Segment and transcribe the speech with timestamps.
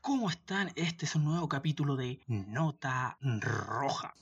[0.00, 0.72] ¿Cómo están?
[0.74, 4.12] Este es un nuevo capítulo de Nota Roja.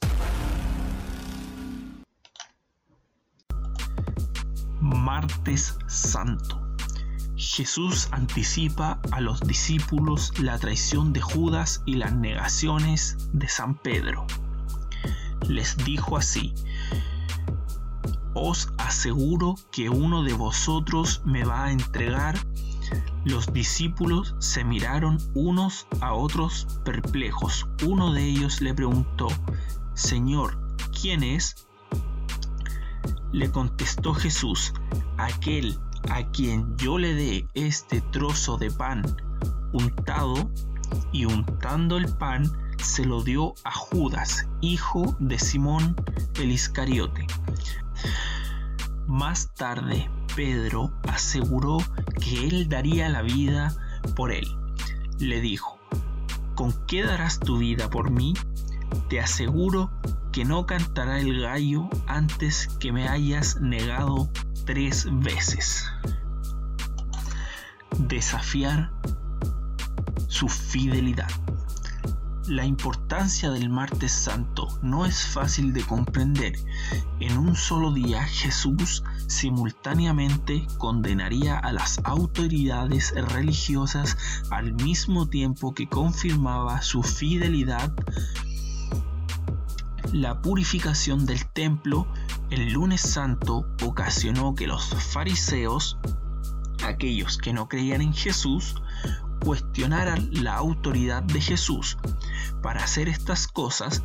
[4.80, 6.76] Martes Santo.
[7.36, 14.26] Jesús anticipa a los discípulos la traición de Judas y las negaciones de San Pedro.
[15.48, 16.54] Les dijo así,
[18.34, 22.38] os aseguro que uno de vosotros me va a entregar.
[23.24, 27.68] Los discípulos se miraron unos a otros perplejos.
[27.86, 29.28] Uno de ellos le preguntó,
[29.94, 30.58] Señor,
[31.00, 31.66] ¿quién es?
[33.32, 34.74] Le contestó Jesús,
[35.18, 35.78] aquel
[36.10, 39.02] a quien yo le dé este trozo de pan
[39.72, 40.50] untado,
[41.10, 45.96] y untando el pan se lo dio a Judas, hijo de Simón
[46.34, 47.26] el Iscariote.
[49.06, 51.78] Más tarde, Pedro aseguró
[52.20, 53.74] que él daría la vida
[54.16, 54.46] por él.
[55.18, 55.78] Le dijo,
[56.54, 58.34] ¿con qué darás tu vida por mí?
[59.08, 59.90] Te aseguro
[60.32, 64.30] que no cantará el gallo antes que me hayas negado
[64.64, 65.86] tres veces.
[67.98, 68.90] Desafiar
[70.28, 71.28] su fidelidad.
[72.48, 76.54] La importancia del martes santo no es fácil de comprender.
[77.20, 84.16] En un solo día Jesús simultáneamente condenaría a las autoridades religiosas
[84.50, 87.92] al mismo tiempo que confirmaba su fidelidad.
[90.12, 92.08] La purificación del templo
[92.52, 95.96] el lunes santo ocasionó que los fariseos,
[96.84, 98.74] aquellos que no creían en Jesús,
[99.44, 101.98] cuestionaran la autoridad de Jesús.
[102.62, 104.02] Para hacer estas cosas,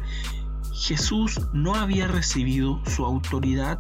[0.74, 3.80] Jesús no había recibido su autoridad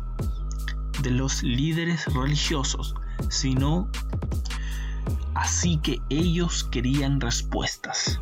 [1.02, 2.95] de los líderes religiosos,
[3.30, 3.89] sino
[5.36, 8.19] así que ellos querían respuestas.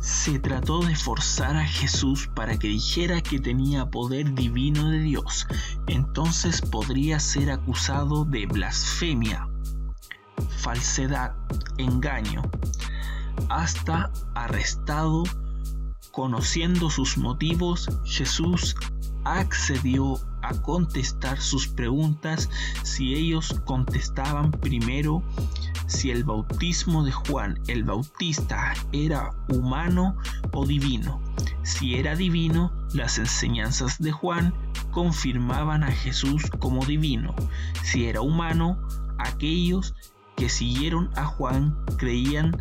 [0.00, 5.46] Se trató de forzar a Jesús para que dijera que tenía poder divino de Dios,
[5.86, 9.47] entonces podría ser acusado de blasfemia
[10.58, 11.34] falsedad,
[11.76, 12.42] engaño,
[13.48, 15.24] hasta arrestado.
[16.12, 18.74] Conociendo sus motivos, Jesús
[19.24, 22.48] accedió a contestar sus preguntas
[22.82, 25.22] si ellos contestaban primero
[25.88, 30.16] si el bautismo de Juan el Bautista era humano
[30.52, 31.20] o divino.
[31.62, 34.54] Si era divino, las enseñanzas de Juan
[34.90, 37.34] confirmaban a Jesús como divino.
[37.82, 38.78] Si era humano,
[39.18, 39.94] aquellos
[40.38, 42.56] que siguieron a Juan creían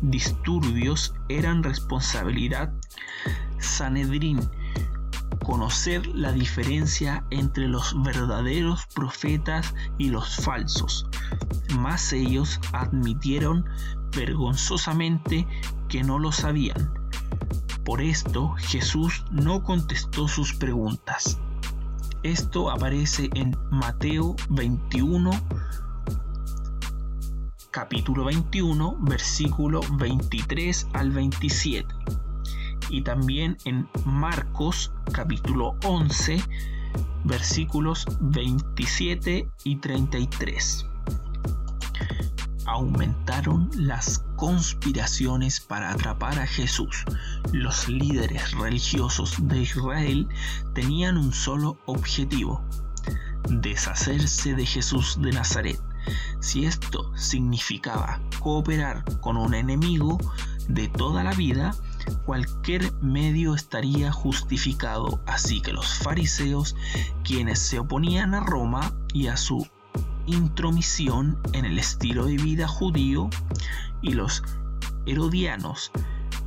[0.00, 2.72] disturbios eran responsabilidad
[3.58, 4.48] Sanedrín.
[5.44, 11.08] Conocer la diferencia entre los verdaderos profetas y los falsos.
[11.76, 13.64] Mas ellos admitieron
[14.16, 15.48] vergonzosamente
[15.88, 16.92] que no lo sabían.
[17.84, 21.40] Por esto Jesús no contestó sus preguntas.
[22.22, 25.30] Esto aparece en Mateo 21,
[27.76, 31.94] capítulo 21, versículo 23 al 27.
[32.88, 36.42] Y también en Marcos capítulo 11,
[37.24, 40.86] versículos 27 y 33.
[42.64, 47.04] Aumentaron las conspiraciones para atrapar a Jesús.
[47.52, 50.26] Los líderes religiosos de Israel
[50.72, 52.64] tenían un solo objetivo,
[53.50, 55.78] deshacerse de Jesús de Nazaret
[56.40, 60.18] si esto significaba cooperar con un enemigo
[60.68, 61.74] de toda la vida,
[62.24, 65.20] cualquier medio estaría justificado.
[65.26, 66.76] Así que los fariseos,
[67.24, 69.66] quienes se oponían a Roma y a su
[70.26, 73.30] intromisión en el estilo de vida judío,
[74.02, 74.42] y los
[75.06, 75.90] herodianos,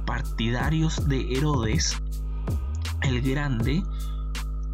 [0.05, 1.97] partidarios de Herodes
[3.01, 3.83] el Grande,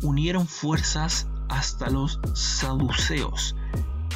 [0.01, 3.55] unieron fuerzas hasta los saduceos,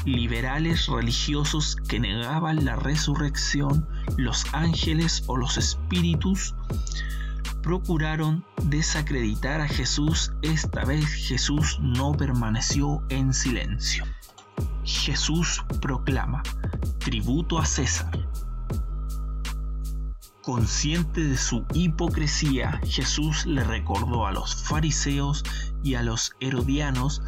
[0.05, 3.87] liberales religiosos que negaban la resurrección,
[4.17, 6.55] los ángeles o los espíritus,
[7.61, 10.31] procuraron desacreditar a Jesús.
[10.41, 14.05] Esta vez Jesús no permaneció en silencio.
[14.83, 16.41] Jesús proclama,
[16.99, 18.11] tributo a César.
[20.41, 25.43] Consciente de su hipocresía, Jesús le recordó a los fariseos
[25.83, 27.21] y a los herodianos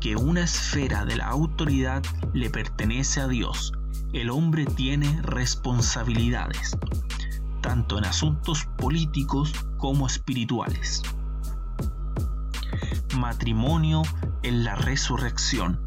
[0.00, 2.02] que una esfera de la autoridad
[2.32, 3.72] le pertenece a Dios.
[4.12, 6.76] El hombre tiene responsabilidades,
[7.60, 11.02] tanto en asuntos políticos como espirituales.
[13.18, 14.02] Matrimonio
[14.42, 15.80] en la resurrección.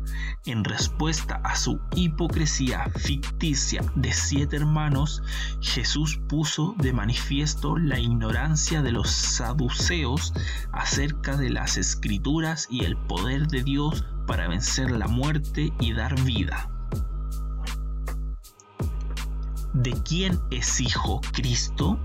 [0.45, 5.21] En respuesta a su hipocresía ficticia de siete hermanos,
[5.61, 10.33] Jesús puso de manifiesto la ignorancia de los saduceos
[10.71, 16.19] acerca de las escrituras y el poder de Dios para vencer la muerte y dar
[16.23, 16.69] vida.
[19.73, 21.99] ¿De quién es hijo Cristo?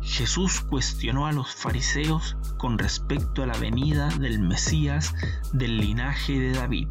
[0.00, 5.14] Jesús cuestionó a los fariseos con respecto a la venida del Mesías
[5.52, 6.88] del linaje de David,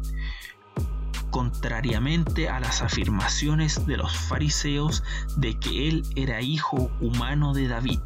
[1.30, 5.04] contrariamente a las afirmaciones de los fariseos
[5.36, 8.00] de que él era hijo humano de David.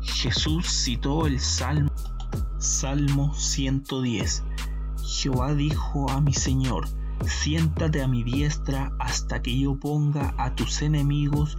[0.00, 1.92] Jesús citó el Salmo,
[2.58, 4.42] Salmo 110.
[5.04, 6.88] Jehová dijo a mi Señor,
[7.26, 11.58] siéntate a mi diestra hasta que yo ponga a tus enemigos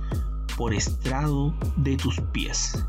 [0.57, 2.85] por estrado de tus pies.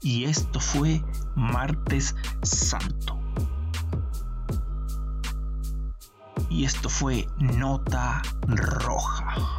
[0.00, 1.02] Y esto fue
[1.34, 3.18] martes santo.
[6.48, 9.57] Y esto fue nota roja.